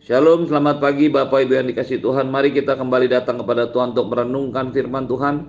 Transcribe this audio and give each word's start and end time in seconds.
Shalom, 0.00 0.48
selamat 0.48 0.80
pagi 0.80 1.12
Bapak 1.12 1.44
Ibu 1.44 1.60
yang 1.60 1.68
dikasih 1.68 2.00
Tuhan. 2.00 2.32
Mari 2.32 2.56
kita 2.56 2.72
kembali 2.72 3.12
datang 3.12 3.36
kepada 3.36 3.68
Tuhan 3.68 3.92
untuk 3.92 4.08
merenungkan 4.08 4.72
firman 4.72 5.04
Tuhan. 5.04 5.44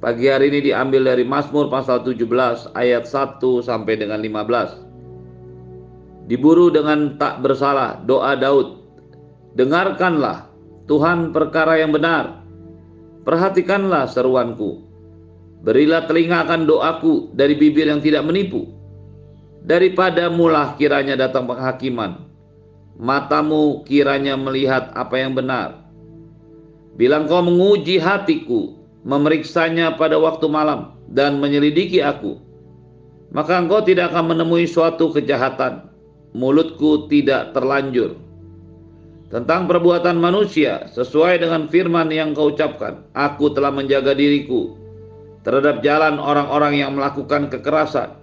Pagi 0.00 0.32
hari 0.32 0.48
ini 0.48 0.72
diambil 0.72 1.12
dari 1.12 1.28
Mazmur 1.28 1.68
pasal 1.68 2.00
17 2.00 2.72
ayat 2.72 3.04
1 3.04 3.36
sampai 3.60 4.00
dengan 4.00 4.16
15. 4.24 4.80
Diburu 6.24 6.72
dengan 6.72 7.20
tak 7.20 7.44
bersalah, 7.44 8.00
doa 8.08 8.32
Daud. 8.32 8.80
Dengarkanlah 9.60 10.48
Tuhan 10.88 11.36
perkara 11.36 11.76
yang 11.76 11.92
benar. 11.92 12.48
Perhatikanlah 13.28 14.08
seruanku. 14.08 14.88
Berilah 15.68 16.08
telinga 16.08 16.48
akan 16.48 16.64
doaku 16.64 17.28
dari 17.36 17.52
bibir 17.52 17.92
yang 17.92 18.00
tidak 18.00 18.24
menipu. 18.24 18.72
Daripada 19.60 20.32
mulah 20.32 20.80
kiranya 20.80 21.12
datang 21.12 21.44
penghakiman 21.44 22.35
matamu 22.96 23.84
kiranya 23.84 24.34
melihat 24.36 24.92
apa 24.96 25.16
yang 25.20 25.36
benar. 25.36 25.84
Bila 26.96 27.20
engkau 27.20 27.44
menguji 27.44 28.00
hatiku, 28.00 28.72
memeriksanya 29.04 30.00
pada 30.00 30.16
waktu 30.16 30.48
malam, 30.48 30.96
dan 31.12 31.38
menyelidiki 31.38 32.00
aku, 32.00 32.40
maka 33.30 33.60
engkau 33.60 33.84
tidak 33.84 34.16
akan 34.16 34.32
menemui 34.32 34.64
suatu 34.64 35.12
kejahatan. 35.12 35.92
Mulutku 36.36 37.08
tidak 37.08 37.56
terlanjur. 37.56 38.16
Tentang 39.32 39.66
perbuatan 39.66 40.20
manusia, 40.20 40.86
sesuai 40.92 41.40
dengan 41.42 41.66
firman 41.66 42.12
yang 42.12 42.36
kau 42.36 42.52
ucapkan, 42.52 43.02
aku 43.16 43.50
telah 43.52 43.72
menjaga 43.72 44.12
diriku 44.14 44.76
terhadap 45.42 45.78
jalan 45.82 46.18
orang-orang 46.18 46.80
yang 46.80 46.98
melakukan 46.98 47.46
kekerasan. 47.46 48.18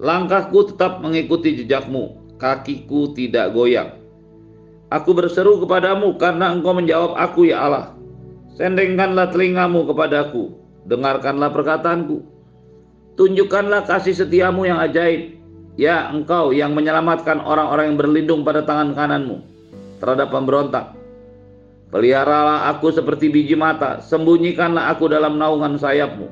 Langkahku 0.00 0.72
tetap 0.72 0.98
mengikuti 1.04 1.54
jejakmu, 1.54 2.34
kakiku 2.40 3.12
tidak 3.12 3.52
goyang. 3.52 3.99
Aku 4.90 5.14
berseru 5.14 5.62
kepadamu 5.62 6.18
karena 6.18 6.50
engkau 6.50 6.74
menjawab 6.74 7.14
aku 7.14 7.46
ya 7.46 7.62
Allah. 7.62 7.94
Sendengkanlah 8.58 9.30
telingamu 9.30 9.86
kepadaku, 9.86 10.50
dengarkanlah 10.90 11.54
perkataanku. 11.54 12.26
Tunjukkanlah 13.14 13.86
kasih 13.86 14.18
setiamu 14.18 14.66
yang 14.66 14.82
ajaib. 14.82 15.38
Ya 15.78 16.10
engkau 16.10 16.50
yang 16.50 16.74
menyelamatkan 16.74 17.38
orang-orang 17.38 17.94
yang 17.94 17.98
berlindung 18.02 18.42
pada 18.42 18.66
tangan 18.66 18.90
kananmu 18.98 19.46
terhadap 20.02 20.34
pemberontak. 20.34 20.98
Peliharalah 21.94 22.74
aku 22.74 22.90
seperti 22.90 23.30
biji 23.30 23.54
mata, 23.54 24.02
sembunyikanlah 24.02 24.90
aku 24.90 25.06
dalam 25.06 25.38
naungan 25.38 25.78
sayapmu. 25.78 26.26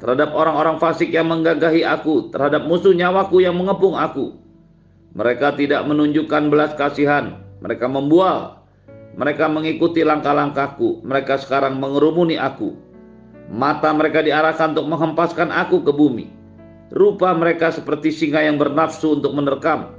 Terhadap 0.00 0.32
orang-orang 0.32 0.80
fasik 0.80 1.12
yang 1.12 1.28
menggagahi 1.28 1.84
aku, 1.84 2.32
terhadap 2.32 2.64
musuh 2.64 2.96
nyawaku 2.96 3.44
yang 3.44 3.56
mengepung 3.56 3.96
aku. 3.96 4.40
Mereka 5.14 5.60
tidak 5.60 5.84
menunjukkan 5.84 6.42
belas 6.50 6.72
kasihan, 6.74 7.43
mereka 7.64 7.88
membual, 7.88 8.60
mereka 9.16 9.48
mengikuti 9.48 10.04
langkah-langkahku, 10.04 11.00
mereka 11.00 11.40
sekarang 11.40 11.80
mengerumuni 11.80 12.36
aku. 12.36 12.76
Mata 13.48 13.88
mereka 13.96 14.20
diarahkan 14.20 14.76
untuk 14.76 14.84
menghempaskan 14.92 15.48
aku 15.48 15.80
ke 15.80 15.88
bumi. 15.88 16.28
Rupa 16.92 17.32
mereka 17.32 17.72
seperti 17.72 18.12
singa 18.12 18.44
yang 18.44 18.60
bernafsu 18.60 19.16
untuk 19.16 19.32
menerkam, 19.32 19.96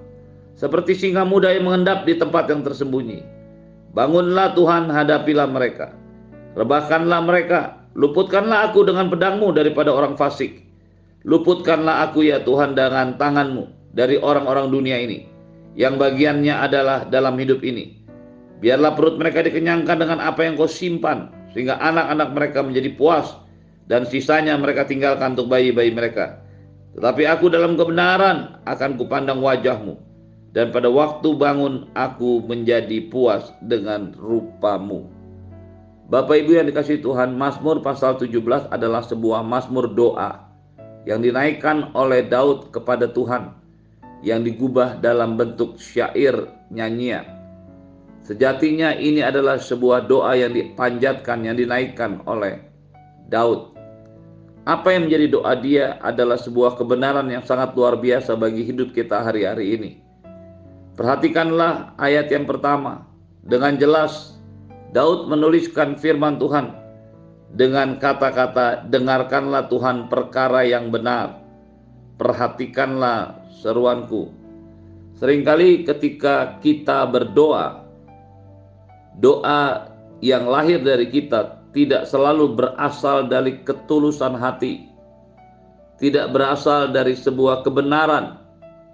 seperti 0.53 0.93
singa 0.93 1.25
muda 1.25 1.49
yang 1.49 1.65
mengendap 1.65 2.05
di 2.05 2.13
tempat 2.13 2.45
yang 2.53 2.61
tersembunyi. 2.61 3.25
Bangunlah 3.97 4.53
Tuhan, 4.53 4.85
hadapilah 4.93 5.49
mereka. 5.49 5.89
Rebahkanlah 6.53 7.25
mereka, 7.25 7.81
luputkanlah 7.97 8.69
aku 8.69 8.85
dengan 8.85 9.09
pedangmu 9.09 9.49
daripada 9.57 9.89
orang 9.89 10.13
fasik. 10.13 10.61
Luputkanlah 11.25 12.05
aku 12.05 12.29
ya 12.29 12.45
Tuhan 12.45 12.77
dengan 12.77 13.17
tanganmu 13.17 13.97
dari 13.97 14.21
orang-orang 14.21 14.69
dunia 14.69 15.01
ini 15.01 15.34
yang 15.75 15.99
bagiannya 15.99 16.55
adalah 16.55 17.03
dalam 17.07 17.35
hidup 17.35 17.61
ini. 17.61 17.99
Biarlah 18.63 18.95
perut 18.95 19.19
mereka 19.19 19.43
dikenyangkan 19.43 19.99
dengan 19.99 20.23
apa 20.23 20.47
yang 20.47 20.55
kau 20.55 20.65
simpan 20.65 21.29
sehingga 21.51 21.75
anak-anak 21.83 22.29
mereka 22.31 22.59
menjadi 22.63 22.95
puas 22.95 23.35
dan 23.91 24.07
sisanya 24.07 24.55
mereka 24.55 24.87
tinggalkan 24.87 25.35
untuk 25.35 25.51
bayi-bayi 25.51 25.91
mereka. 25.91 26.39
Tetapi 26.95 27.27
aku 27.27 27.51
dalam 27.51 27.75
kebenaran 27.75 28.63
akan 28.63 28.95
kupandang 28.95 29.43
wajahmu 29.43 29.99
dan 30.55 30.71
pada 30.71 30.87
waktu 30.87 31.35
bangun 31.35 31.91
aku 31.99 32.39
menjadi 32.47 33.11
puas 33.11 33.51
dengan 33.67 34.15
rupamu. 34.15 35.11
Bapak 36.07 36.47
Ibu 36.47 36.55
yang 36.55 36.71
dikasih 36.71 37.03
Tuhan, 37.03 37.35
Mazmur 37.35 37.83
pasal 37.83 38.15
17 38.15 38.71
adalah 38.71 39.03
sebuah 39.03 39.43
mazmur 39.43 39.91
doa 39.91 40.47
yang 41.03 41.19
dinaikkan 41.19 41.91
oleh 41.97 42.23
Daud 42.23 42.71
kepada 42.71 43.09
Tuhan 43.09 43.64
yang 44.21 44.45
digubah 44.45 44.99
dalam 45.03 45.35
bentuk 45.35 45.79
syair 45.81 46.35
nyanyian. 46.71 47.25
Sejatinya 48.25 48.95
ini 48.97 49.21
adalah 49.21 49.61
sebuah 49.61 50.09
doa 50.09 50.33
yang 50.33 50.55
dipanjatkan, 50.55 51.45
yang 51.45 51.57
dinaikkan 51.59 52.25
oleh 52.25 52.57
Daud. 53.29 53.75
Apa 54.65 54.97
yang 54.97 55.05
menjadi 55.05 55.27
doa 55.29 55.53
dia 55.53 55.85
adalah 56.01 56.41
sebuah 56.41 56.73
kebenaran 56.73 57.29
yang 57.29 57.45
sangat 57.45 57.77
luar 57.77 58.01
biasa 58.01 58.33
bagi 58.33 58.65
hidup 58.65 58.97
kita 58.97 59.21
hari-hari 59.21 59.77
ini. 59.77 59.91
Perhatikanlah 60.97 61.93
ayat 62.01 62.33
yang 62.33 62.49
pertama. 62.49 63.05
Dengan 63.45 63.77
jelas 63.77 64.41
Daud 64.89 65.29
menuliskan 65.29 66.01
firman 66.01 66.41
Tuhan 66.41 66.73
dengan 67.53 68.01
kata-kata 68.01 68.89
dengarkanlah 68.89 69.69
Tuhan 69.69 70.09
perkara 70.09 70.65
yang 70.65 70.89
benar 70.89 71.45
perhatikanlah 72.17 73.44
seruanku. 73.59 74.31
Seringkali 75.15 75.87
ketika 75.87 76.59
kita 76.59 77.07
berdoa, 77.07 77.87
doa 79.19 79.91
yang 80.19 80.43
lahir 80.47 80.83
dari 80.83 81.07
kita 81.07 81.63
tidak 81.71 82.07
selalu 82.07 82.55
berasal 82.55 83.27
dari 83.27 83.63
ketulusan 83.63 84.35
hati, 84.35 84.91
tidak 85.99 86.35
berasal 86.35 86.91
dari 86.91 87.15
sebuah 87.15 87.63
kebenaran, 87.63 88.43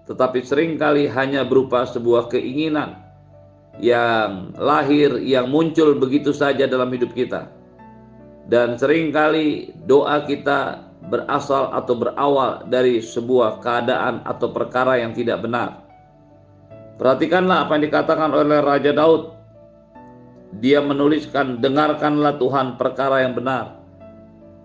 tetapi 0.05 0.45
sering 0.45 0.77
kali 0.77 1.09
hanya 1.09 1.41
berupa 1.41 1.85
sebuah 1.89 2.29
keinginan 2.29 3.01
yang 3.81 4.53
lahir, 4.61 5.17
yang 5.21 5.49
muncul 5.49 5.97
begitu 5.97 6.29
saja 6.35 6.69
dalam 6.69 6.93
hidup 6.93 7.13
kita. 7.17 7.49
Dan 8.45 8.75
sering 8.75 9.13
kali 9.13 9.73
doa 9.85 10.25
kita 10.25 10.90
berasal 11.09 11.73
atau 11.73 11.97
berawal 11.97 12.67
dari 12.69 13.01
sebuah 13.01 13.63
keadaan 13.63 14.21
atau 14.27 14.53
perkara 14.53 15.01
yang 15.01 15.17
tidak 15.17 15.41
benar. 15.41 15.81
Perhatikanlah 17.01 17.65
apa 17.65 17.77
yang 17.79 17.83
dikatakan 17.89 18.29
oleh 18.29 18.61
Raja 18.61 18.93
Daud. 18.93 19.33
Dia 20.61 20.83
menuliskan, 20.83 21.57
"Dengarkanlah 21.63 22.37
Tuhan 22.37 22.77
perkara 22.77 23.25
yang 23.25 23.33
benar." 23.33 23.81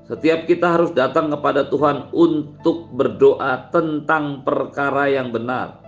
Setiap 0.07 0.45
kita 0.45 0.77
harus 0.77 0.93
datang 0.93 1.33
kepada 1.33 1.67
Tuhan 1.67 2.13
untuk 2.15 2.93
berdoa 2.93 3.73
tentang 3.73 4.45
perkara 4.45 5.11
yang 5.11 5.33
benar. 5.33 5.83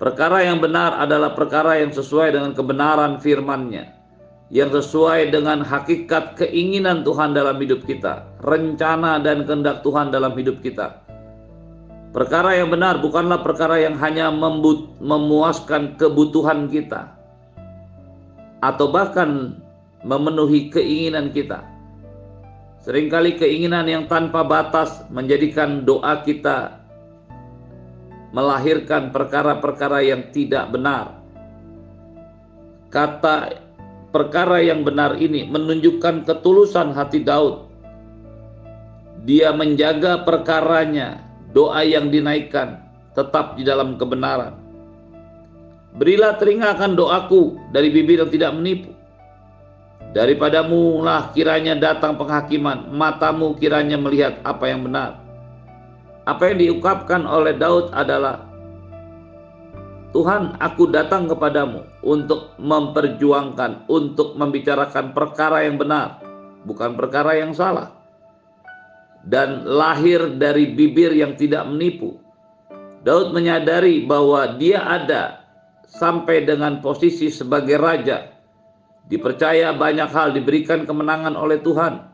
Perkara 0.00 0.42
yang 0.42 0.58
benar 0.58 0.98
adalah 0.98 1.30
perkara 1.36 1.78
yang 1.78 1.94
sesuai 1.94 2.34
dengan 2.34 2.50
kebenaran 2.50 3.22
firman-Nya 3.22 4.03
yang 4.52 4.68
sesuai 4.68 5.32
dengan 5.32 5.64
hakikat 5.64 6.36
keinginan 6.36 7.00
Tuhan 7.06 7.32
dalam 7.32 7.56
hidup 7.56 7.84
kita, 7.88 8.28
rencana 8.44 9.20
dan 9.20 9.48
kehendak 9.48 9.80
Tuhan 9.80 10.12
dalam 10.12 10.36
hidup 10.36 10.60
kita. 10.60 11.00
Perkara 12.14 12.54
yang 12.54 12.70
benar 12.70 13.02
bukanlah 13.02 13.42
perkara 13.42 13.80
yang 13.82 13.98
hanya 13.98 14.30
memuaskan 15.00 15.98
kebutuhan 15.98 16.70
kita 16.70 17.10
atau 18.62 18.86
bahkan 18.86 19.58
memenuhi 20.06 20.70
keinginan 20.70 21.34
kita. 21.34 21.66
Seringkali 22.84 23.40
keinginan 23.40 23.88
yang 23.88 24.04
tanpa 24.06 24.44
batas 24.44 25.08
menjadikan 25.08 25.82
doa 25.88 26.20
kita 26.20 26.84
melahirkan 28.34 29.08
perkara-perkara 29.14 30.04
yang 30.04 30.28
tidak 30.34 30.68
benar. 30.68 31.22
Kata 32.92 33.63
perkara 34.14 34.62
yang 34.62 34.86
benar 34.86 35.18
ini 35.18 35.50
menunjukkan 35.50 36.22
ketulusan 36.22 36.94
hati 36.94 37.26
Daud. 37.26 37.66
Dia 39.26 39.50
menjaga 39.50 40.22
perkaranya, 40.22 41.18
doa 41.50 41.82
yang 41.82 42.14
dinaikkan 42.14 42.78
tetap 43.18 43.58
di 43.58 43.66
dalam 43.66 43.98
kebenaran. 43.98 44.54
Berilah 45.98 46.38
telinga 46.38 46.78
akan 46.78 46.94
doaku 46.94 47.58
dari 47.74 47.90
bibir 47.90 48.22
yang 48.22 48.30
tidak 48.30 48.54
menipu. 48.54 48.94
Daripadamu 50.14 51.02
lah 51.02 51.34
kiranya 51.34 51.74
datang 51.74 52.14
penghakiman, 52.14 52.94
matamu 52.94 53.58
kiranya 53.58 53.98
melihat 53.98 54.38
apa 54.46 54.70
yang 54.70 54.86
benar. 54.86 55.18
Apa 56.22 56.54
yang 56.54 56.62
diungkapkan 56.62 57.26
oleh 57.26 57.58
Daud 57.58 57.90
adalah 57.90 58.46
Tuhan, 60.14 60.54
aku 60.62 60.94
datang 60.94 61.26
kepadamu 61.26 61.82
untuk 62.06 62.54
memperjuangkan, 62.62 63.90
untuk 63.90 64.38
membicarakan 64.38 65.10
perkara 65.10 65.66
yang 65.66 65.74
benar, 65.74 66.22
bukan 66.62 66.94
perkara 66.94 67.34
yang 67.34 67.50
salah. 67.50 67.90
Dan 69.26 69.66
lahir 69.66 70.38
dari 70.38 70.70
bibir 70.70 71.10
yang 71.10 71.34
tidak 71.34 71.66
menipu. 71.66 72.14
Daud 73.02 73.34
menyadari 73.34 74.06
bahwa 74.06 74.54
dia 74.54 74.86
ada 74.86 75.42
sampai 75.90 76.46
dengan 76.46 76.78
posisi 76.78 77.26
sebagai 77.26 77.74
raja. 77.74 78.30
Dipercaya 79.10 79.74
banyak 79.74 80.08
hal 80.14 80.30
diberikan 80.30 80.86
kemenangan 80.86 81.34
oleh 81.34 81.58
Tuhan. 81.58 82.06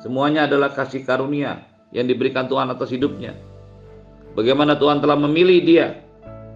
Semuanya 0.00 0.46
adalah 0.46 0.70
kasih 0.70 1.02
karunia 1.02 1.66
yang 1.90 2.06
diberikan 2.06 2.46
Tuhan 2.46 2.70
atas 2.70 2.94
hidupnya. 2.94 3.34
Bagaimana 4.38 4.78
Tuhan 4.78 5.02
telah 5.02 5.18
memilih 5.18 5.60
dia, 5.66 5.86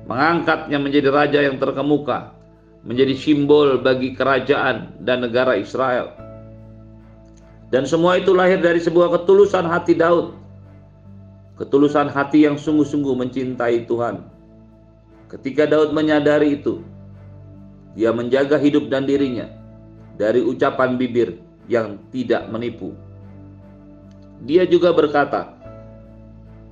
mengangkatnya 0.05 0.77
menjadi 0.77 1.09
raja 1.09 1.41
yang 1.41 1.57
terkemuka, 1.57 2.37
menjadi 2.85 3.17
simbol 3.17 3.81
bagi 3.81 4.13
kerajaan 4.13 5.01
dan 5.01 5.25
negara 5.25 5.57
Israel. 5.57 6.13
Dan 7.73 7.89
semua 7.89 8.21
itu 8.21 8.37
lahir 8.37 8.61
dari 8.61 8.79
sebuah 8.79 9.11
ketulusan 9.11 9.65
hati 9.67 9.97
Daud. 9.97 10.37
Ketulusan 11.59 12.13
hati 12.13 12.45
yang 12.45 12.61
sungguh-sungguh 12.61 13.15
mencintai 13.19 13.89
Tuhan. 13.89 14.27
Ketika 15.33 15.67
Daud 15.67 15.91
menyadari 15.91 16.61
itu, 16.61 16.85
dia 17.99 18.11
menjaga 18.15 18.61
hidup 18.61 18.91
dan 18.93 19.07
dirinya 19.09 19.49
dari 20.15 20.43
ucapan 20.43 20.95
bibir 20.95 21.41
yang 21.67 21.99
tidak 22.15 22.47
menipu. 22.53 22.93
Dia 24.45 24.69
juga 24.69 24.93
berkata, 24.93 25.57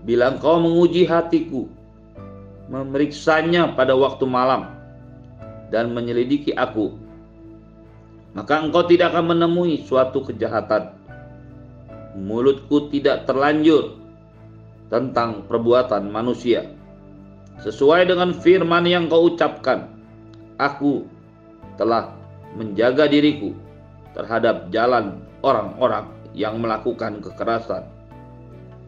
"Bila 0.05 0.34
engkau 0.34 0.61
menguji 0.61 1.08
hatiku, 1.08 1.70
memeriksanya 2.72 3.76
pada 3.76 3.92
waktu 3.92 4.24
malam, 4.24 4.72
dan 5.69 5.92
menyelidiki 5.92 6.56
aku, 6.56 6.96
maka 8.32 8.64
engkau 8.64 8.88
tidak 8.88 9.12
akan 9.12 9.36
menemui 9.36 9.84
suatu 9.84 10.24
kejahatan. 10.24 10.96
Mulutku 12.16 12.88
tidak 12.88 13.28
terlanjur 13.28 13.96
tentang 14.88 15.44
perbuatan 15.48 16.08
manusia. 16.08 16.69
Sesuai 17.60 18.08
dengan 18.08 18.32
firman 18.32 18.88
yang 18.88 19.08
kau 19.12 19.32
ucapkan, 19.32 19.88
aku 20.56 21.04
telah 21.76 22.12
menjaga 22.56 23.08
diriku 23.08 23.52
terhadap 24.12 24.69
jalan 24.72 25.20
orang-orang 25.40 26.08
yang 26.32 26.60
melakukan 26.60 27.20
kekerasan. 27.20 27.84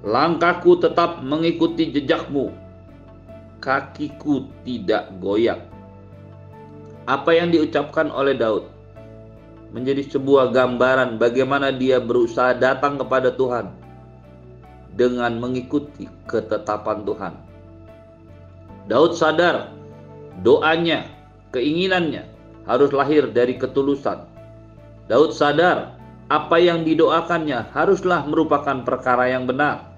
Langkahku 0.05 0.81
tetap 0.85 1.25
mengikuti 1.25 1.89
jejakmu, 1.89 2.53
kakiku 3.65 4.45
tidak 4.69 5.09
goyang. 5.25 5.65
Apa 7.09 7.33
yang 7.33 7.49
diucapkan 7.49 8.13
oleh 8.13 8.37
Daud 8.37 8.69
menjadi 9.73 10.05
sebuah 10.05 10.53
gambaran 10.53 11.17
bagaimana 11.17 11.73
dia 11.73 11.97
berusaha 11.97 12.53
datang 12.53 13.01
kepada 13.01 13.33
Tuhan 13.33 13.73
dengan 14.93 15.41
mengikuti 15.41 16.07
ketetapan 16.29 17.09
Tuhan. 17.09 17.35
Daud 18.85 19.17
sadar 19.17 19.73
doanya, 20.45 21.09
keinginannya 21.57 22.29
harus 22.69 22.93
lahir 22.93 23.33
dari 23.33 23.57
ketulusan. 23.57 24.29
Daud 25.09 25.33
sadar 25.33 25.97
apa 26.29 26.57
yang 26.61 26.85
didoakannya 26.85 27.73
haruslah 27.73 28.29
merupakan 28.29 28.85
perkara 28.85 29.33
yang 29.33 29.49
benar. 29.49 29.94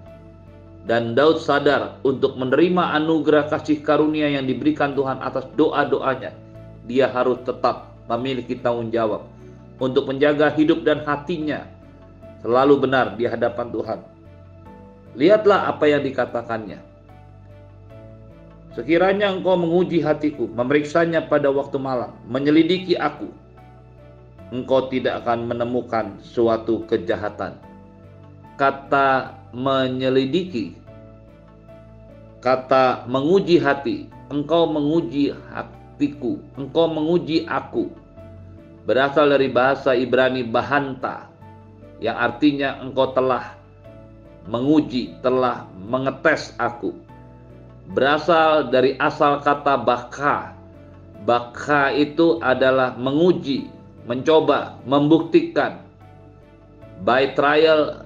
Dan 0.86 1.18
Daud 1.18 1.42
sadar 1.42 1.98
untuk 2.06 2.38
menerima 2.38 2.94
anugerah 2.94 3.50
kasih 3.50 3.82
karunia 3.82 4.30
yang 4.30 4.46
diberikan 4.46 4.94
Tuhan 4.94 5.18
atas 5.18 5.50
doa-doanya. 5.58 6.30
Dia 6.86 7.10
harus 7.10 7.42
tetap 7.42 7.90
memiliki 8.06 8.54
tanggung 8.54 8.94
jawab 8.94 9.26
untuk 9.82 10.06
menjaga 10.06 10.54
hidup 10.54 10.86
dan 10.86 11.02
hatinya 11.02 11.66
selalu 12.46 12.86
benar 12.86 13.18
di 13.18 13.26
hadapan 13.26 13.66
Tuhan. 13.74 13.98
Lihatlah 15.18 15.74
apa 15.74 15.84
yang 15.90 16.06
dikatakannya. 16.06 16.78
Sekiranya 18.78 19.32
engkau 19.32 19.56
menguji 19.56 20.04
hatiku, 20.04 20.46
memeriksanya 20.52 21.24
pada 21.26 21.48
waktu 21.48 21.80
malam, 21.80 22.12
menyelidiki 22.28 22.94
aku, 22.94 23.26
engkau 24.52 24.86
tidak 24.92 25.24
akan 25.24 25.48
menemukan 25.48 26.20
suatu 26.20 26.84
kejahatan. 26.84 27.56
Kata 28.60 29.32
menyelidiki, 29.56 30.76
kata 32.44 33.08
menguji 33.08 33.56
hati, 33.56 34.12
engkau 34.28 34.68
menguji 34.68 35.32
hatiku, 35.48 36.36
engkau 36.60 36.92
menguji 36.92 37.48
aku. 37.48 37.88
Berasal 38.84 39.32
dari 39.32 39.48
bahasa 39.48 39.96
Ibrani 39.96 40.44
bahanta, 40.44 41.26
yang 41.98 42.20
artinya 42.20 42.78
engkau 42.84 43.16
telah 43.16 43.56
menguji, 44.46 45.16
telah 45.24 45.64
mengetes 45.74 46.52
aku 46.60 47.06
berasal 47.92 48.72
dari 48.72 48.98
asal 48.98 49.38
kata 49.42 49.78
baka. 49.78 50.56
Baka 51.26 51.90
itu 51.90 52.38
adalah 52.38 52.94
menguji, 52.94 53.66
mencoba, 54.06 54.78
membuktikan. 54.86 55.82
By 57.02 57.34
trial 57.34 58.05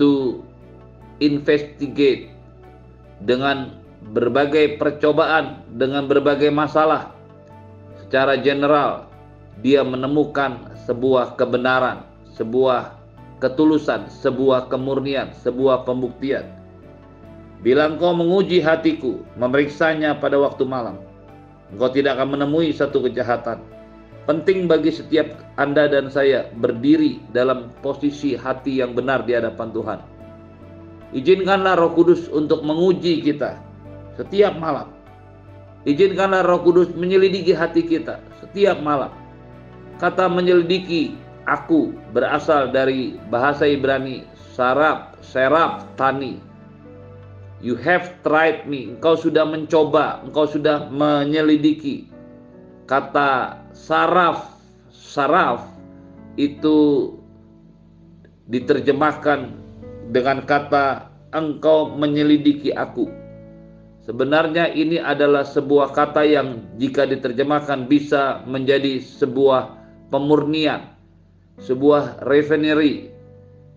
to 0.00 0.40
investigate 1.20 2.32
dengan 3.20 3.76
berbagai 4.16 4.80
percobaan, 4.80 5.60
dengan 5.76 6.08
berbagai 6.08 6.48
masalah. 6.48 7.12
Secara 8.00 8.40
general, 8.40 9.04
dia 9.60 9.84
menemukan 9.84 10.72
sebuah 10.88 11.36
kebenaran, 11.36 12.08
sebuah 12.32 12.96
ketulusan, 13.44 14.08
sebuah 14.08 14.72
kemurnian, 14.72 15.36
sebuah 15.36 15.84
pembuktian 15.84 16.60
Bila 17.60 17.92
engkau 17.92 18.16
menguji 18.16 18.64
hatiku, 18.64 19.20
memeriksanya 19.36 20.16
pada 20.16 20.40
waktu 20.40 20.64
malam, 20.64 20.96
engkau 21.68 21.92
tidak 21.92 22.16
akan 22.16 22.40
menemui 22.40 22.72
satu 22.72 23.04
kejahatan. 23.04 23.60
Penting 24.28 24.68
bagi 24.68 24.92
setiap 24.92 25.32
Anda 25.56 25.88
dan 25.88 26.12
saya 26.12 26.52
berdiri 26.60 27.20
dalam 27.32 27.72
posisi 27.80 28.36
hati 28.36 28.84
yang 28.84 28.92
benar 28.92 29.24
di 29.24 29.32
hadapan 29.32 29.68
Tuhan. 29.72 30.00
Izinkanlah 31.16 31.74
Roh 31.80 31.92
Kudus 31.96 32.30
untuk 32.30 32.62
menguji 32.62 33.24
kita 33.24 33.58
setiap 34.20 34.54
malam. 34.60 34.92
Izinkanlah 35.88 36.44
Roh 36.44 36.60
Kudus 36.62 36.92
menyelidiki 36.92 37.56
hati 37.56 37.82
kita 37.82 38.20
setiap 38.44 38.78
malam. 38.84 39.10
Kata 39.98 40.28
menyelidiki 40.28 41.16
aku 41.48 41.96
berasal 42.12 42.70
dari 42.70 43.18
bahasa 43.32 43.66
Ibrani 43.66 44.22
sarap, 44.54 45.16
serap, 45.24 45.88
tani 45.96 46.50
You 47.60 47.76
have 47.84 48.16
tried 48.24 48.64
me. 48.64 48.96
Engkau 48.96 49.20
sudah 49.20 49.44
mencoba, 49.44 50.24
engkau 50.24 50.48
sudah 50.48 50.88
menyelidiki. 50.88 52.08
Kata 52.90 53.62
saraf, 53.70 54.50
saraf 54.90 55.62
itu 56.34 57.14
diterjemahkan 58.50 59.54
dengan 60.10 60.42
kata 60.42 61.06
engkau 61.30 61.94
menyelidiki 61.94 62.74
aku. 62.74 63.06
Sebenarnya 64.02 64.74
ini 64.74 64.98
adalah 64.98 65.46
sebuah 65.46 65.94
kata 65.94 66.26
yang 66.26 66.66
jika 66.82 67.06
diterjemahkan 67.06 67.86
bisa 67.86 68.42
menjadi 68.42 68.98
sebuah 68.98 69.70
pemurnian, 70.10 70.90
sebuah 71.62 72.26
refinery, 72.26 73.14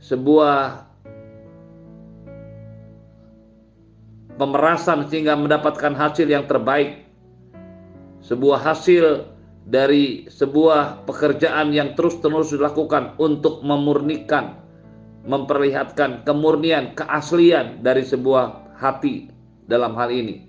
sebuah 0.01 0.89
pemerasan 4.41 5.05
sehingga 5.05 5.37
mendapatkan 5.37 5.93
hasil 5.93 6.25
yang 6.25 6.49
terbaik. 6.49 7.05
Sebuah 8.23 8.63
hasil 8.63 9.27
dari 9.67 10.27
sebuah 10.31 11.07
pekerjaan 11.07 11.75
yang 11.75 11.95
terus-menerus 11.95 12.55
dilakukan 12.55 13.19
untuk 13.19 13.63
memurnikan, 13.63 14.59
memperlihatkan 15.27 16.23
kemurnian, 16.27 16.95
keaslian 16.95 17.83
dari 17.83 18.03
sebuah 18.03 18.75
hati 18.79 19.27
dalam 19.67 19.95
hal 19.95 20.11
ini. 20.11 20.47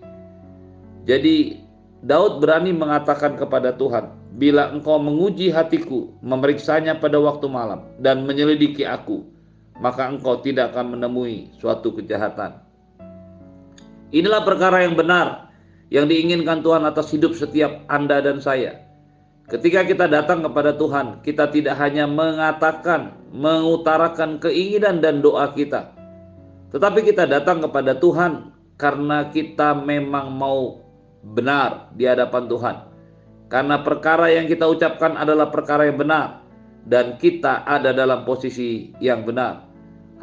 Jadi 1.06 1.62
Daud 2.04 2.42
berani 2.42 2.70
mengatakan 2.74 3.38
kepada 3.38 3.74
Tuhan, 3.74 4.12
"Bila 4.38 4.70
engkau 4.70 4.98
menguji 4.98 5.50
hatiku, 5.50 6.14
memeriksanya 6.20 6.98
pada 6.98 7.18
waktu 7.18 7.46
malam 7.50 7.86
dan 7.98 8.22
menyelidiki 8.22 8.86
aku, 8.86 9.26
maka 9.82 10.10
engkau 10.10 10.38
tidak 10.42 10.74
akan 10.74 10.98
menemui 10.98 11.54
suatu 11.58 11.90
kejahatan." 11.94 12.60
Inilah 14.14 14.46
perkara 14.46 14.86
yang 14.86 14.94
benar 14.94 15.43
yang 15.92 16.08
diinginkan 16.08 16.64
Tuhan 16.64 16.84
atas 16.84 17.12
hidup 17.12 17.36
setiap 17.36 17.84
Anda 17.88 18.20
dan 18.24 18.40
saya. 18.40 18.84
Ketika 19.44 19.84
kita 19.84 20.08
datang 20.08 20.40
kepada 20.40 20.72
Tuhan, 20.72 21.20
kita 21.20 21.52
tidak 21.52 21.76
hanya 21.76 22.08
mengatakan, 22.08 23.12
mengutarakan 23.28 24.40
keinginan 24.40 25.04
dan 25.04 25.20
doa 25.20 25.52
kita, 25.52 25.92
tetapi 26.72 27.04
kita 27.04 27.28
datang 27.28 27.60
kepada 27.60 27.92
Tuhan 27.98 28.56
karena 28.80 29.28
kita 29.28 29.76
memang 29.76 30.32
mau 30.32 30.80
benar 31.22 31.92
di 31.92 32.08
hadapan 32.08 32.44
Tuhan. 32.48 32.76
Karena 33.52 33.76
perkara 33.84 34.32
yang 34.32 34.48
kita 34.48 34.64
ucapkan 34.64 35.14
adalah 35.20 35.52
perkara 35.52 35.86
yang 35.86 36.00
benar, 36.00 36.40
dan 36.88 37.20
kita 37.20 37.68
ada 37.68 37.92
dalam 37.92 38.24
posisi 38.24 38.96
yang 38.98 39.28
benar. 39.28 39.73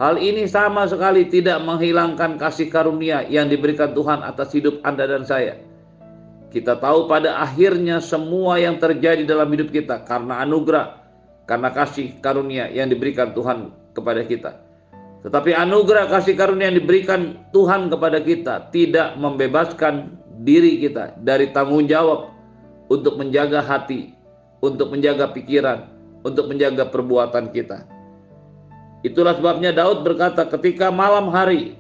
Hal 0.02 0.18
ini 0.18 0.50
sama 0.50 0.90
sekali 0.90 1.30
tidak 1.30 1.62
menghilangkan 1.62 2.42
kasih 2.42 2.74
karunia 2.74 3.22
yang 3.30 3.54
diberikan 3.54 3.94
Tuhan 3.94 4.26
atas 4.26 4.50
hidup 4.50 4.82
Anda 4.82 5.06
dan 5.06 5.30
saya. 5.30 5.62
Kita 6.50 6.82
tahu 6.82 7.06
pada 7.06 7.38
akhirnya 7.38 8.02
semua 8.02 8.58
yang 8.58 8.82
terjadi 8.82 9.22
dalam 9.30 9.46
hidup 9.54 9.70
kita 9.70 10.02
karena 10.10 10.42
anugerah, 10.42 11.06
karena 11.46 11.70
kasih 11.70 12.18
karunia 12.18 12.66
yang 12.74 12.90
diberikan 12.90 13.30
Tuhan 13.38 13.70
kepada 13.94 14.26
kita. 14.26 14.58
Tetapi 15.22 15.54
anugerah 15.54 16.10
kasih 16.10 16.34
karunia 16.34 16.74
yang 16.74 16.82
diberikan 16.82 17.38
Tuhan 17.54 17.94
kepada 17.94 18.26
kita 18.26 18.74
tidak 18.74 19.14
membebaskan 19.22 20.18
diri 20.42 20.82
kita 20.82 21.14
dari 21.22 21.54
tanggung 21.54 21.86
jawab 21.86 22.34
untuk 22.90 23.22
menjaga 23.22 23.62
hati, 23.62 24.18
untuk 24.66 24.90
menjaga 24.90 25.30
pikiran, 25.30 25.86
untuk 26.26 26.50
menjaga 26.50 26.90
perbuatan 26.90 27.54
kita. 27.54 28.01
Itulah 29.02 29.34
sebabnya 29.38 29.74
Daud 29.74 30.06
berkata 30.06 30.46
ketika 30.46 30.94
malam 30.94 31.34
hari 31.34 31.74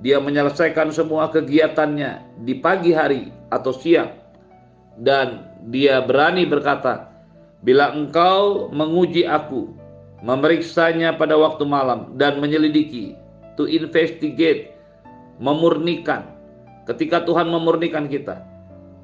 dia 0.00 0.16
menyelesaikan 0.16 0.94
semua 0.94 1.28
kegiatannya 1.28 2.42
di 2.46 2.56
pagi 2.56 2.94
hari 2.94 3.28
atau 3.52 3.74
siang. 3.74 4.16
Dan 5.00 5.44
dia 5.68 6.00
berani 6.04 6.44
berkata, 6.48 7.10
Bila 7.60 7.92
engkau 7.92 8.72
menguji 8.72 9.28
aku, 9.28 9.68
memeriksanya 10.24 11.12
pada 11.20 11.36
waktu 11.36 11.68
malam 11.68 12.16
dan 12.16 12.40
menyelidiki, 12.40 13.12
to 13.60 13.68
investigate, 13.68 14.72
memurnikan. 15.36 16.24
Ketika 16.88 17.20
Tuhan 17.28 17.52
memurnikan 17.52 18.08
kita, 18.08 18.40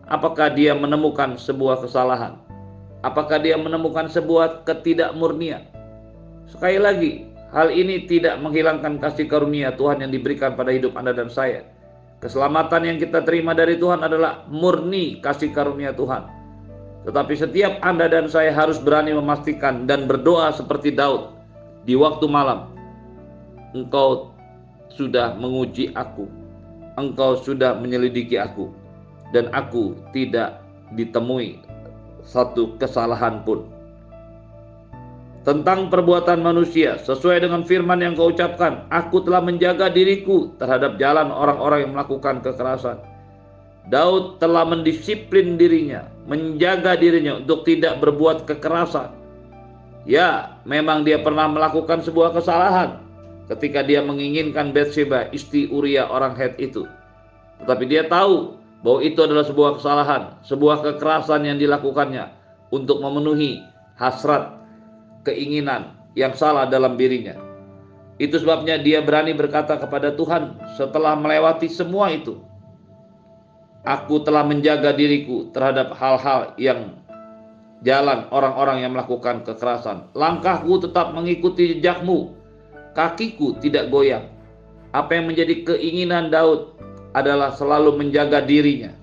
apakah 0.08 0.49
dia 0.56 0.73
menemukan 0.73 1.37
sebuah 1.37 1.85
kesalahan? 1.85 2.40
Apakah 3.04 3.37
dia 3.44 3.61
menemukan 3.61 4.08
sebuah 4.08 4.64
ketidakmurnian? 4.64 5.68
Sekali 6.49 6.80
lagi, 6.80 7.12
Hal 7.54 7.70
ini 7.70 8.10
tidak 8.10 8.42
menghilangkan 8.42 8.98
kasih 8.98 9.30
karunia 9.30 9.70
Tuhan 9.78 10.02
yang 10.02 10.10
diberikan 10.10 10.58
pada 10.58 10.74
hidup 10.74 10.98
Anda 10.98 11.14
dan 11.14 11.30
saya. 11.30 11.62
Keselamatan 12.18 12.82
yang 12.82 12.98
kita 12.98 13.22
terima 13.22 13.54
dari 13.54 13.78
Tuhan 13.78 14.02
adalah 14.02 14.48
murni 14.50 15.22
kasih 15.22 15.54
karunia 15.54 15.94
Tuhan. 15.94 16.26
Tetapi 17.06 17.34
setiap 17.38 17.78
Anda 17.86 18.10
dan 18.10 18.26
saya 18.26 18.50
harus 18.50 18.82
berani 18.82 19.14
memastikan 19.14 19.86
dan 19.86 20.10
berdoa 20.10 20.50
seperti 20.50 20.90
Daud 20.90 21.38
di 21.86 21.94
waktu 21.94 22.26
malam. 22.26 22.74
Engkau 23.76 24.34
sudah 24.90 25.38
menguji 25.38 25.94
aku. 25.94 26.26
Engkau 26.98 27.38
sudah 27.38 27.78
menyelidiki 27.78 28.40
aku. 28.42 28.74
Dan 29.30 29.52
aku 29.54 29.94
tidak 30.10 30.66
ditemui 30.98 31.62
satu 32.26 32.74
kesalahan 32.78 33.42
pun 33.46 33.75
tentang 35.46 35.86
perbuatan 35.94 36.42
manusia 36.42 36.98
sesuai 37.06 37.46
dengan 37.46 37.62
firman 37.62 38.02
yang 38.02 38.18
kau 38.18 38.34
ucapkan 38.34 38.82
aku 38.90 39.22
telah 39.22 39.38
menjaga 39.38 39.86
diriku 39.86 40.50
terhadap 40.58 40.98
jalan 40.98 41.30
orang-orang 41.30 41.86
yang 41.86 41.92
melakukan 41.94 42.42
kekerasan. 42.42 42.98
Daud 43.86 44.42
telah 44.42 44.66
mendisiplin 44.66 45.54
dirinya 45.54 46.10
menjaga 46.26 46.98
dirinya 46.98 47.38
untuk 47.38 47.62
tidak 47.62 48.02
berbuat 48.02 48.42
kekerasan. 48.50 49.14
Ya 50.02 50.58
memang 50.66 51.06
dia 51.06 51.22
pernah 51.22 51.46
melakukan 51.46 52.02
sebuah 52.02 52.34
kesalahan 52.34 52.98
ketika 53.46 53.86
dia 53.86 54.02
menginginkan 54.02 54.74
Bathsheba 54.74 55.30
istri 55.30 55.70
Uria 55.70 56.10
orang 56.10 56.34
Het 56.34 56.58
itu. 56.58 56.90
Tetapi 57.62 57.86
dia 57.86 58.10
tahu 58.10 58.58
bahwa 58.82 58.98
itu 59.06 59.22
adalah 59.22 59.46
sebuah 59.46 59.78
kesalahan 59.78 60.22
sebuah 60.42 60.82
kekerasan 60.82 61.46
yang 61.46 61.62
dilakukannya 61.62 62.34
untuk 62.74 62.98
memenuhi 62.98 63.62
hasrat 63.94 64.65
keinginan 65.26 65.99
yang 66.14 66.33
salah 66.33 66.71
dalam 66.71 66.95
dirinya. 66.95 67.35
Itu 68.16 68.40
sebabnya 68.40 68.80
dia 68.80 69.04
berani 69.04 69.37
berkata 69.37 69.76
kepada 69.76 70.14
Tuhan 70.14 70.56
setelah 70.78 71.18
melewati 71.18 71.68
semua 71.68 72.14
itu. 72.14 72.40
Aku 73.85 74.25
telah 74.25 74.42
menjaga 74.42 74.97
diriku 74.97 75.52
terhadap 75.52 75.95
hal-hal 75.95 76.56
yang 76.59 76.97
jalan 77.85 78.26
orang-orang 78.33 78.83
yang 78.83 78.97
melakukan 78.97 79.45
kekerasan. 79.45 80.11
Langkahku 80.16 80.80
tetap 80.80 81.12
mengikuti 81.12 81.76
jejakmu. 81.76 82.35
Kakiku 82.97 83.61
tidak 83.61 83.92
goyang. 83.92 84.26
Apa 84.97 85.21
yang 85.21 85.28
menjadi 85.28 85.61
keinginan 85.62 86.33
Daud 86.33 86.73
adalah 87.12 87.52
selalu 87.52 88.00
menjaga 88.00 88.40
dirinya 88.40 88.97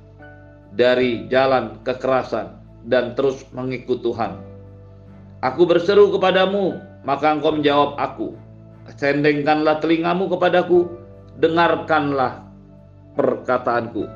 dari 0.74 1.30
jalan 1.30 1.77
kekerasan 1.86 2.58
dan 2.89 3.13
terus 3.13 3.46
mengikut 3.53 4.01
Tuhan. 4.01 4.52
Aku 5.43 5.67
berseru 5.67 6.07
kepadamu, 6.07 6.79
maka 7.03 7.35
engkau 7.35 7.51
menjawab 7.51 8.00
aku. 8.00 8.31
Sendengkanlah 8.95 9.83
telingamu 9.83 10.31
kepadaku, 10.31 10.88
dengarkanlah 11.35 12.47
perkataanku. 13.19 14.07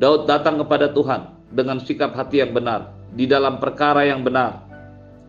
Daud 0.00 0.24
datang 0.24 0.56
kepada 0.64 0.88
Tuhan 0.88 1.36
dengan 1.52 1.76
sikap 1.84 2.16
hati 2.16 2.40
yang 2.40 2.56
benar, 2.56 2.96
di 3.12 3.28
dalam 3.28 3.60
perkara 3.60 4.08
yang 4.08 4.24
benar, 4.24 4.64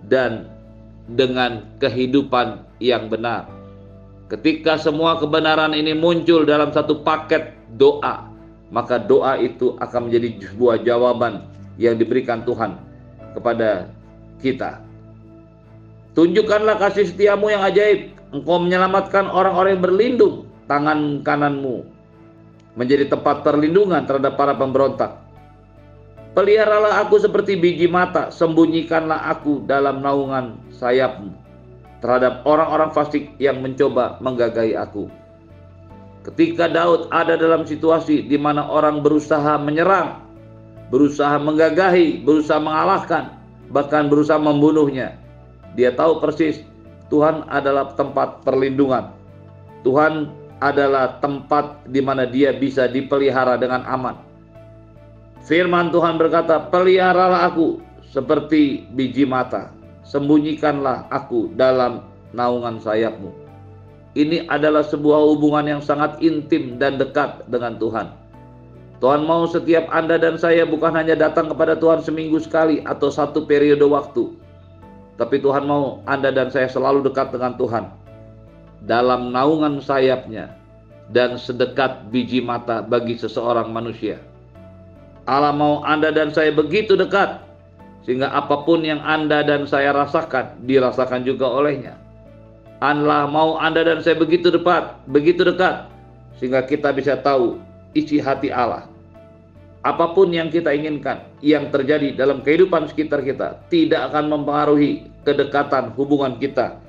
dan 0.07 0.47
dengan 1.11 1.67
kehidupan 1.83 2.63
yang 2.79 3.11
benar. 3.11 3.51
Ketika 4.31 4.79
semua 4.79 5.19
kebenaran 5.19 5.75
ini 5.75 5.91
muncul 5.97 6.47
dalam 6.47 6.71
satu 6.71 7.03
paket 7.03 7.59
doa, 7.75 8.29
maka 8.71 8.95
doa 8.95 9.35
itu 9.35 9.75
akan 9.83 10.07
menjadi 10.07 10.47
sebuah 10.47 10.79
jawaban 10.85 11.43
yang 11.75 11.99
diberikan 11.99 12.45
Tuhan 12.47 12.77
kepada 13.35 13.91
kita. 14.39 14.88
Tunjukkanlah 16.19 16.75
kasih 16.83 17.07
setiamu 17.07 17.47
yang 17.47 17.63
ajaib. 17.63 18.11
Engkau 18.35 18.59
menyelamatkan 18.59 19.31
orang-orang 19.31 19.79
yang 19.79 19.83
berlindung. 19.87 20.35
Tangan 20.67 21.23
kananmu 21.23 21.87
menjadi 22.75 23.07
tempat 23.07 23.47
perlindungan 23.47 24.03
terhadap 24.03 24.35
para 24.35 24.51
pemberontak. 24.51 25.15
Peliharalah 26.35 27.07
aku 27.07 27.23
seperti 27.23 27.55
biji 27.55 27.87
mata, 27.87 28.35
sembunyikanlah 28.35 29.31
aku 29.31 29.63
dalam 29.63 30.03
naungan 30.03 30.59
sayapmu 30.75 31.31
terhadap 31.99 32.43
orang-orang 32.43 32.91
fasik 32.95 33.31
yang 33.39 33.59
mencoba 33.59 34.19
menggagahi 34.19 34.75
aku. 34.75 35.07
Ketika 36.27 36.67
Daud 36.67 37.07
ada 37.15 37.39
dalam 37.39 37.63
situasi 37.63 38.27
di 38.27 38.35
mana 38.35 38.67
orang 38.67 39.03
berusaha 39.03 39.55
menyerang, 39.55 40.19
berusaha 40.91 41.39
menggagahi, 41.39 42.23
berusaha 42.27 42.59
mengalahkan, 42.59 43.35
bahkan 43.71 44.07
berusaha 44.07 44.39
membunuhnya, 44.39 45.18
dia 45.79 45.95
tahu 45.95 46.19
persis 46.19 46.59
Tuhan 47.07 47.47
adalah 47.47 47.95
tempat 47.95 48.43
perlindungan. 48.43 49.15
Tuhan 49.87 50.27
adalah 50.59 51.17
tempat 51.23 51.87
di 51.87 52.03
mana 52.03 52.27
dia 52.27 52.51
bisa 52.51 52.85
dipelihara 52.85 53.55
dengan 53.55 53.87
aman. 53.87 54.19
Firman 55.47 55.89
Tuhan 55.89 56.19
berkata, 56.19 56.67
"Peliharalah 56.67 57.47
aku 57.49 57.79
seperti 58.11 58.85
biji 58.91 59.23
mata, 59.23 59.71
sembunyikanlah 60.03 61.07
aku 61.09 61.49
dalam 61.55 62.05
naungan 62.35 62.77
sayapmu." 62.77 63.31
Ini 64.19 64.51
adalah 64.51 64.83
sebuah 64.83 65.31
hubungan 65.31 65.79
yang 65.79 65.81
sangat 65.81 66.19
intim 66.19 66.75
dan 66.75 66.99
dekat 66.99 67.47
dengan 67.47 67.79
Tuhan. 67.79 68.11
Tuhan 68.99 69.23
mau 69.23 69.47
setiap 69.47 69.87
Anda 69.95 70.19
dan 70.19 70.35
saya 70.35 70.67
bukan 70.67 70.91
hanya 70.91 71.15
datang 71.15 71.47
kepada 71.47 71.79
Tuhan 71.79 72.03
seminggu 72.03 72.35
sekali 72.43 72.83
atau 72.83 73.07
satu 73.07 73.47
periode 73.47 73.87
waktu, 73.87 74.35
tapi 75.19 75.43
Tuhan 75.43 75.67
mau 75.67 75.99
Anda 76.07 76.31
dan 76.31 76.47
saya 76.47 76.71
selalu 76.71 77.03
dekat 77.11 77.35
dengan 77.35 77.59
Tuhan. 77.59 77.91
Dalam 78.87 79.35
naungan 79.35 79.83
sayapnya 79.83 80.55
dan 81.11 81.35
sedekat 81.35 82.07
biji 82.07 82.39
mata 82.39 82.79
bagi 82.79 83.19
seseorang 83.19 83.67
manusia. 83.75 84.23
Allah 85.27 85.51
mau 85.51 85.83
Anda 85.83 86.15
dan 86.15 86.31
saya 86.31 86.55
begitu 86.55 86.95
dekat 86.95 87.43
sehingga 88.07 88.31
apa 88.31 88.63
pun 88.63 88.79
yang 88.79 89.03
Anda 89.03 89.43
dan 89.43 89.67
saya 89.67 89.91
rasakan 89.91 90.63
dirasakan 90.63 91.27
juga 91.27 91.51
olehnya. 91.51 91.99
Allah 92.79 93.27
mau 93.27 93.59
Anda 93.59 93.83
dan 93.83 93.99
saya 93.99 94.15
begitu 94.15 94.47
dekat, 94.47 95.03
begitu 95.11 95.43
dekat 95.43 95.91
sehingga 96.39 96.63
kita 96.63 96.95
bisa 96.95 97.19
tahu 97.19 97.59
isi 97.91 98.23
hati 98.23 98.47
Allah 98.55 98.87
apa 99.83 100.11
pun 100.11 100.27
yang 100.31 100.51
kita 100.51 100.75
inginkan 100.75 101.23
yang 101.39 101.71
terjadi 101.71 102.11
dalam 102.15 102.43
kehidupan 102.43 102.91
sekitar 102.91 103.23
kita 103.23 103.63
tidak 103.71 104.11
akan 104.11 104.27
mempengaruhi 104.27 105.07
kedekatan 105.23 105.91
hubungan 105.95 106.39
kita 106.39 106.79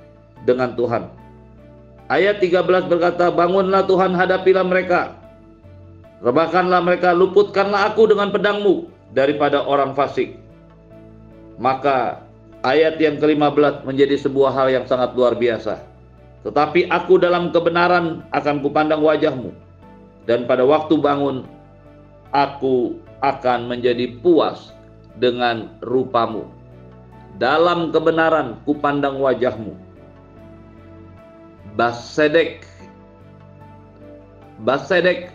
dengan 0.45 0.75
Tuhan. 0.75 1.11
Ayat 2.11 2.43
13 2.43 2.91
berkata, 2.91 3.31
"Bangunlah 3.31 3.87
Tuhan, 3.87 4.15
hadapilah 4.19 4.67
mereka. 4.67 5.15
Rebahkanlah 6.21 6.83
mereka, 6.83 7.15
luputkanlah 7.15 7.95
aku 7.95 8.11
dengan 8.11 8.35
pedangmu 8.35 8.91
daripada 9.15 9.63
orang 9.63 9.95
fasik." 9.95 10.35
Maka 11.61 12.25
ayat 12.67 12.99
yang 12.99 13.21
ke-15 13.21 13.87
menjadi 13.87 14.17
sebuah 14.19 14.51
hal 14.53 14.69
yang 14.73 14.85
sangat 14.91 15.15
luar 15.15 15.39
biasa. 15.39 15.81
Tetapi 16.41 16.89
aku 16.89 17.21
dalam 17.21 17.53
kebenaran 17.53 18.25
akan 18.33 18.57
kupandang 18.65 19.05
wajahmu 19.05 19.53
dan 20.25 20.49
pada 20.49 20.65
waktu 20.65 20.97
bangun 20.97 21.45
aku 22.33 22.97
akan 23.21 23.69
menjadi 23.69 24.17
puas 24.25 24.73
dengan 25.21 25.69
rupamu. 25.85 26.49
Dalam 27.41 27.89
kebenaran 27.89 28.61
kupandang 28.69 29.17
wajahmu. 29.17 29.73
Basedek, 31.73 32.69
Basedek 34.61 35.33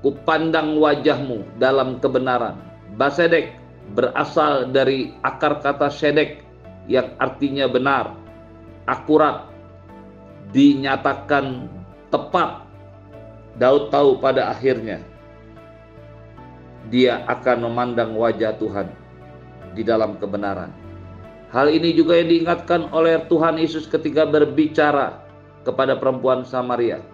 kupandang 0.00 0.80
wajahmu 0.80 1.44
dalam 1.60 2.00
kebenaran. 2.00 2.56
Basedek 2.96 3.52
berasal 3.92 4.72
dari 4.72 5.12
akar 5.20 5.60
kata 5.60 5.92
sedek 5.92 6.40
yang 6.88 7.12
artinya 7.20 7.68
benar, 7.68 8.16
akurat, 8.88 9.44
dinyatakan 10.56 11.68
tepat. 12.08 12.64
Daud 13.60 13.92
tahu 13.92 14.16
pada 14.16 14.48
akhirnya 14.48 15.04
dia 16.88 17.20
akan 17.28 17.68
memandang 17.68 18.16
wajah 18.16 18.56
Tuhan 18.56 18.88
di 19.76 19.84
dalam 19.84 20.16
kebenaran. 20.16 20.81
Hal 21.52 21.68
ini 21.68 21.92
juga 21.92 22.16
yang 22.16 22.32
diingatkan 22.32 22.88
oleh 22.96 23.28
Tuhan 23.28 23.60
Yesus 23.60 23.84
ketika 23.84 24.24
berbicara 24.24 25.20
kepada 25.68 26.00
perempuan 26.00 26.48
Samaria. 26.48 27.04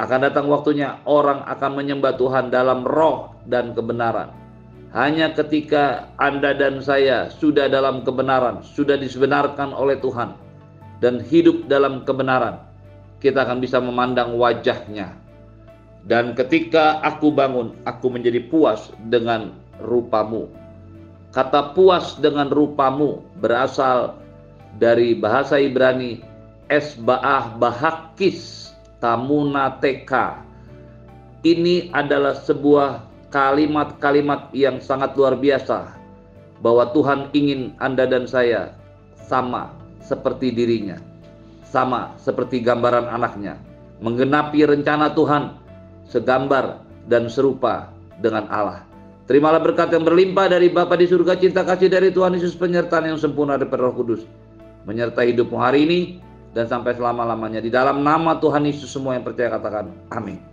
Akan 0.00 0.24
datang 0.24 0.48
waktunya 0.48 0.96
orang 1.04 1.44
akan 1.44 1.76
menyembah 1.76 2.16
Tuhan 2.16 2.48
dalam 2.48 2.88
roh 2.88 3.36
dan 3.44 3.76
kebenaran. 3.76 4.32
Hanya 4.96 5.32
ketika 5.36 6.08
Anda 6.16 6.56
dan 6.56 6.80
saya 6.80 7.28
sudah 7.28 7.68
dalam 7.68 8.00
kebenaran, 8.00 8.64
sudah 8.64 8.96
disebenarkan 8.96 9.76
oleh 9.76 10.00
Tuhan, 10.00 10.32
dan 11.04 11.20
hidup 11.20 11.68
dalam 11.68 12.08
kebenaran, 12.08 12.60
kita 13.20 13.44
akan 13.44 13.60
bisa 13.60 13.76
memandang 13.80 14.40
wajahnya. 14.40 15.16
Dan 16.08 16.32
ketika 16.32 16.98
aku 17.04 17.28
bangun, 17.28 17.76
aku 17.84 18.08
menjadi 18.08 18.40
puas 18.48 18.88
dengan 19.08 19.52
rupamu. 19.80 20.61
Kata 21.32 21.72
puas 21.72 22.20
dengan 22.20 22.52
rupamu 22.52 23.24
berasal 23.40 24.20
dari 24.76 25.16
bahasa 25.16 25.56
Ibrani 25.56 26.20
esba'ah 26.68 27.56
bahakis 27.56 28.72
tamunateka. 29.00 30.44
Ini 31.40 31.90
adalah 31.96 32.36
sebuah 32.36 33.02
kalimat-kalimat 33.32 34.52
yang 34.52 34.78
sangat 34.78 35.16
luar 35.16 35.34
biasa 35.40 35.96
bahwa 36.60 36.92
Tuhan 36.92 37.32
ingin 37.34 37.74
Anda 37.80 38.06
dan 38.06 38.28
saya 38.28 38.76
sama 39.16 39.72
seperti 40.04 40.52
dirinya, 40.52 41.00
sama 41.64 42.12
seperti 42.20 42.60
gambaran 42.60 43.08
anaknya, 43.08 43.56
menggenapi 44.04 44.68
rencana 44.68 45.10
Tuhan 45.16 45.56
segambar 46.06 46.84
dan 47.08 47.26
serupa 47.26 47.88
dengan 48.20 48.46
Allah. 48.52 48.91
Terimalah 49.30 49.62
berkat 49.62 49.94
yang 49.94 50.02
berlimpah 50.02 50.50
dari 50.50 50.66
Bapa 50.68 50.98
di 50.98 51.06
surga, 51.06 51.38
cinta 51.38 51.62
kasih 51.62 51.86
dari 51.86 52.10
Tuhan 52.10 52.34
Yesus, 52.34 52.58
penyertaan 52.58 53.06
yang 53.06 53.18
sempurna 53.18 53.54
dari 53.54 53.70
Roh 53.70 53.94
Kudus, 53.94 54.26
menyertai 54.84 55.30
hidupmu 55.30 55.56
hari 55.62 55.86
ini 55.86 56.00
dan 56.52 56.66
sampai 56.66 56.98
selama-lamanya. 56.98 57.62
Di 57.62 57.70
dalam 57.70 58.02
nama 58.02 58.36
Tuhan 58.42 58.66
Yesus 58.66 58.90
semua 58.90 59.14
yang 59.14 59.22
percaya 59.22 59.54
katakan 59.54 59.94
amin. 60.10 60.51